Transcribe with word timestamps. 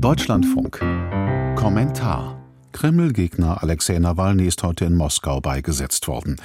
Deutschlandfunk. 0.00 0.78
Kommentar. 1.56 2.40
Kreml-Gegner 2.70 3.64
Alexei 3.64 3.98
Nawalny 3.98 4.46
ist 4.46 4.62
heute 4.62 4.84
in 4.84 4.94
Moskau 4.94 5.40
beigesetzt 5.40 6.06
worden. 6.06 6.36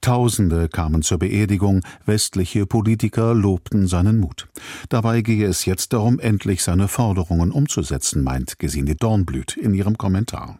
Tausende 0.00 0.70
kamen 0.70 1.02
zur 1.02 1.18
Beerdigung, 1.18 1.82
westliche 2.06 2.64
Politiker 2.64 3.34
lobten 3.34 3.86
seinen 3.86 4.18
Mut. 4.18 4.48
Dabei 4.88 5.20
gehe 5.20 5.46
es 5.46 5.66
jetzt 5.66 5.92
darum, 5.92 6.20
endlich 6.20 6.62
seine 6.62 6.88
Forderungen 6.88 7.50
umzusetzen, 7.50 8.24
meint 8.24 8.58
Gesine 8.58 8.94
Dornblüt 8.94 9.58
in 9.58 9.74
ihrem 9.74 9.98
Kommentar. 9.98 10.58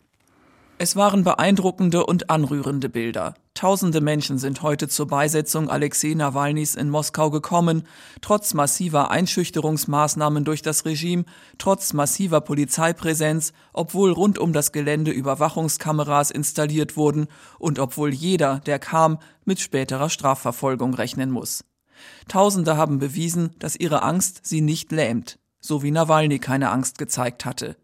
Es 0.83 0.97
waren 0.97 1.23
beeindruckende 1.23 2.05
und 2.05 2.29
anrührende 2.29 2.89
Bilder. 2.89 3.35
Tausende 3.55 4.01
Menschen 4.01 4.39
sind 4.39 4.63
heute 4.63 4.89
zur 4.89 5.07
Beisetzung 5.07 5.71
Alexei 5.71 6.15
Nawalnys 6.15 6.75
in 6.75 6.91
Moskau 6.91 7.31
gekommen, 7.31 7.87
trotz 8.21 8.53
massiver 8.53 9.09
Einschüchterungsmaßnahmen 9.13 10.45
durch 10.45 10.61
das 10.61 10.85
Regime, 10.85 11.25
trotz 11.57 11.93
massiver 11.93 12.41
Polizeipräsenz, 12.41 13.53
obwohl 13.73 14.11
rund 14.11 14.41
um 14.41 14.53
das 14.53 14.73
Gelände 14.73 15.13
Überwachungskameras 15.13 16.33
installiert 16.33 16.97
wurden 16.97 17.29
und 17.61 17.79
obwohl 17.79 18.13
jeder, 18.13 18.59
der 18.67 18.81
kam, 18.81 19.21
mit 19.45 19.61
späterer 19.61 20.11
Strafverfolgung 20.11 20.95
rechnen 20.95 21.31
muss. 21.31 21.65
Tausende 22.27 22.77
haben 22.77 22.99
bewiesen, 22.99 23.55
dass 23.61 23.77
ihre 23.77 24.03
Angst 24.03 24.41
sie 24.43 24.63
nicht 24.63 24.91
lähmt, 24.91 25.39
so 25.61 25.85
wie 25.85 25.93
Nawalny 25.93 26.41
keine 26.41 26.71
Angst 26.71 26.99
gezeigt 26.99 27.45
hatte. 27.45 27.77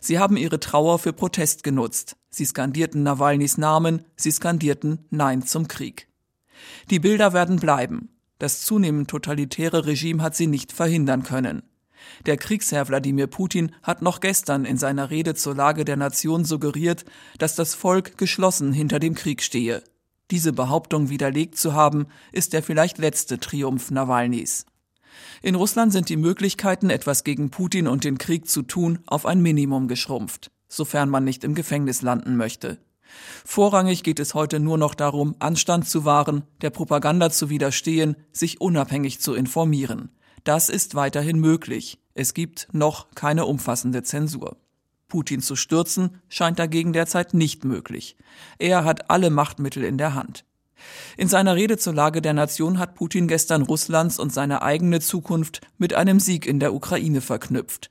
Sie 0.00 0.18
haben 0.18 0.36
ihre 0.36 0.60
Trauer 0.60 0.98
für 0.98 1.12
Protest 1.12 1.62
genutzt. 1.62 2.16
Sie 2.30 2.44
skandierten 2.44 3.02
Nawalnys 3.02 3.58
Namen, 3.58 4.04
sie 4.16 4.30
skandierten 4.30 5.06
Nein 5.10 5.42
zum 5.42 5.68
Krieg. 5.68 6.08
Die 6.90 6.98
Bilder 6.98 7.32
werden 7.32 7.56
bleiben. 7.56 8.10
Das 8.38 8.62
zunehmend 8.62 9.10
totalitäre 9.10 9.86
Regime 9.86 10.22
hat 10.22 10.36
sie 10.36 10.46
nicht 10.46 10.72
verhindern 10.72 11.22
können. 11.22 11.62
Der 12.26 12.36
Kriegsherr 12.36 12.88
Wladimir 12.88 13.26
Putin 13.26 13.74
hat 13.82 14.02
noch 14.02 14.20
gestern 14.20 14.64
in 14.64 14.76
seiner 14.76 15.10
Rede 15.10 15.34
zur 15.34 15.54
Lage 15.54 15.84
der 15.84 15.96
Nation 15.96 16.44
suggeriert, 16.44 17.04
dass 17.38 17.56
das 17.56 17.74
Volk 17.74 18.16
geschlossen 18.18 18.72
hinter 18.72 18.98
dem 18.98 19.14
Krieg 19.14 19.42
stehe. 19.42 19.82
Diese 20.30 20.52
Behauptung 20.52 21.08
widerlegt 21.08 21.56
zu 21.56 21.72
haben, 21.72 22.06
ist 22.32 22.52
der 22.52 22.62
vielleicht 22.62 22.98
letzte 22.98 23.40
Triumph 23.40 23.90
Nawalnys. 23.90 24.66
In 25.42 25.54
Russland 25.54 25.92
sind 25.92 26.08
die 26.08 26.16
Möglichkeiten, 26.16 26.90
etwas 26.90 27.24
gegen 27.24 27.50
Putin 27.50 27.86
und 27.86 28.04
den 28.04 28.18
Krieg 28.18 28.48
zu 28.48 28.62
tun, 28.62 28.98
auf 29.06 29.26
ein 29.26 29.40
Minimum 29.40 29.88
geschrumpft, 29.88 30.50
sofern 30.68 31.10
man 31.10 31.24
nicht 31.24 31.44
im 31.44 31.54
Gefängnis 31.54 32.02
landen 32.02 32.36
möchte. 32.36 32.78
Vorrangig 33.44 34.02
geht 34.02 34.20
es 34.20 34.34
heute 34.34 34.60
nur 34.60 34.78
noch 34.78 34.94
darum, 34.94 35.34
Anstand 35.38 35.88
zu 35.88 36.04
wahren, 36.04 36.44
der 36.60 36.70
Propaganda 36.70 37.30
zu 37.30 37.48
widerstehen, 37.48 38.16
sich 38.32 38.60
unabhängig 38.60 39.20
zu 39.20 39.34
informieren. 39.34 40.10
Das 40.44 40.68
ist 40.68 40.94
weiterhin 40.94 41.38
möglich. 41.40 41.98
Es 42.14 42.34
gibt 42.34 42.68
noch 42.72 43.10
keine 43.14 43.46
umfassende 43.46 44.02
Zensur. 44.02 44.56
Putin 45.08 45.40
zu 45.40 45.56
stürzen 45.56 46.20
scheint 46.28 46.58
dagegen 46.58 46.92
derzeit 46.92 47.32
nicht 47.32 47.64
möglich. 47.64 48.16
Er 48.58 48.84
hat 48.84 49.10
alle 49.10 49.30
Machtmittel 49.30 49.84
in 49.84 49.98
der 49.98 50.14
Hand. 50.14 50.44
In 51.16 51.28
seiner 51.28 51.56
Rede 51.56 51.78
zur 51.78 51.94
Lage 51.94 52.22
der 52.22 52.32
Nation 52.32 52.78
hat 52.78 52.94
Putin 52.94 53.28
gestern 53.28 53.62
Russlands 53.62 54.18
und 54.18 54.32
seine 54.32 54.62
eigene 54.62 55.00
Zukunft 55.00 55.60
mit 55.78 55.94
einem 55.94 56.20
Sieg 56.20 56.46
in 56.46 56.60
der 56.60 56.74
Ukraine 56.74 57.20
verknüpft. 57.20 57.90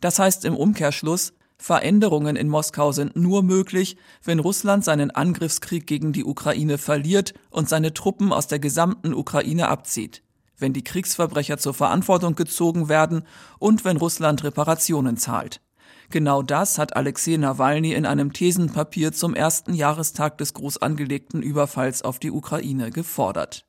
Das 0.00 0.18
heißt 0.18 0.44
im 0.44 0.56
Umkehrschluss, 0.56 1.34
Veränderungen 1.56 2.36
in 2.36 2.48
Moskau 2.48 2.92
sind 2.92 3.16
nur 3.16 3.42
möglich, 3.42 3.96
wenn 4.22 4.38
Russland 4.38 4.84
seinen 4.84 5.10
Angriffskrieg 5.10 5.86
gegen 5.86 6.12
die 6.12 6.24
Ukraine 6.24 6.78
verliert 6.78 7.32
und 7.50 7.68
seine 7.68 7.94
Truppen 7.94 8.32
aus 8.32 8.48
der 8.48 8.58
gesamten 8.58 9.14
Ukraine 9.14 9.68
abzieht, 9.68 10.22
wenn 10.58 10.72
die 10.72 10.84
Kriegsverbrecher 10.84 11.58
zur 11.58 11.74
Verantwortung 11.74 12.34
gezogen 12.34 12.88
werden 12.88 13.24
und 13.58 13.84
wenn 13.84 13.96
Russland 13.96 14.44
Reparationen 14.44 15.16
zahlt. 15.16 15.60
Genau 16.14 16.42
das 16.42 16.78
hat 16.78 16.94
Alexei 16.94 17.38
Nawalny 17.38 17.92
in 17.92 18.06
einem 18.06 18.32
Thesenpapier 18.32 19.10
zum 19.10 19.34
ersten 19.34 19.74
Jahrestag 19.74 20.38
des 20.38 20.54
groß 20.54 20.80
angelegten 20.80 21.42
Überfalls 21.42 22.02
auf 22.02 22.20
die 22.20 22.30
Ukraine 22.30 22.92
gefordert. 22.92 23.66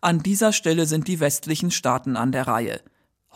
An 0.00 0.18
dieser 0.18 0.52
Stelle 0.52 0.86
sind 0.86 1.06
die 1.06 1.20
westlichen 1.20 1.70
Staaten 1.70 2.16
an 2.16 2.32
der 2.32 2.48
Reihe. 2.48 2.80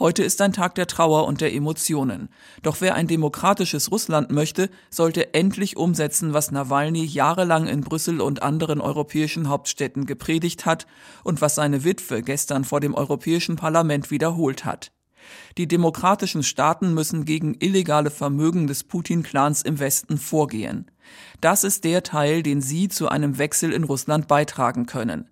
Heute 0.00 0.24
ist 0.24 0.40
ein 0.40 0.52
Tag 0.52 0.74
der 0.74 0.88
Trauer 0.88 1.28
und 1.28 1.40
der 1.40 1.54
Emotionen. 1.54 2.28
Doch 2.64 2.80
wer 2.80 2.96
ein 2.96 3.06
demokratisches 3.06 3.92
Russland 3.92 4.32
möchte, 4.32 4.68
sollte 4.90 5.32
endlich 5.32 5.76
umsetzen, 5.76 6.32
was 6.34 6.50
Nawalny 6.50 7.04
jahrelang 7.04 7.68
in 7.68 7.82
Brüssel 7.82 8.20
und 8.20 8.42
anderen 8.42 8.80
europäischen 8.80 9.48
Hauptstädten 9.48 10.06
gepredigt 10.06 10.66
hat 10.66 10.88
und 11.22 11.40
was 11.40 11.54
seine 11.54 11.84
Witwe 11.84 12.22
gestern 12.22 12.64
vor 12.64 12.80
dem 12.80 12.94
Europäischen 12.94 13.54
Parlament 13.54 14.10
wiederholt 14.10 14.64
hat. 14.64 14.90
Die 15.56 15.66
demokratischen 15.66 16.42
Staaten 16.42 16.94
müssen 16.94 17.24
gegen 17.24 17.56
illegale 17.58 18.10
Vermögen 18.10 18.66
des 18.66 18.84
Putin-Clans 18.84 19.62
im 19.62 19.78
Westen 19.78 20.18
vorgehen. 20.18 20.90
Das 21.40 21.64
ist 21.64 21.84
der 21.84 22.02
Teil, 22.02 22.42
den 22.42 22.60
Sie 22.60 22.88
zu 22.88 23.08
einem 23.08 23.38
Wechsel 23.38 23.72
in 23.72 23.84
Russland 23.84 24.28
beitragen 24.28 24.86
können. 24.86 25.28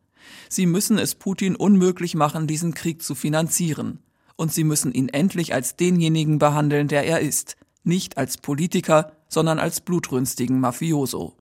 Sie 0.48 0.66
müssen 0.66 0.98
es 0.98 1.14
Putin 1.14 1.56
unmöglich 1.56 2.14
machen, 2.14 2.46
diesen 2.46 2.74
Krieg 2.74 3.02
zu 3.02 3.14
finanzieren. 3.14 4.00
Und 4.36 4.52
Sie 4.52 4.64
müssen 4.64 4.92
ihn 4.92 5.08
endlich 5.08 5.54
als 5.54 5.76
denjenigen 5.76 6.38
behandeln, 6.38 6.88
der 6.88 7.04
er 7.06 7.20
ist. 7.20 7.56
Nicht 7.84 8.18
als 8.18 8.36
Politiker, 8.36 9.12
sondern 9.28 9.58
als 9.58 9.80
blutrünstigen 9.80 10.60
Mafioso. 10.60 11.36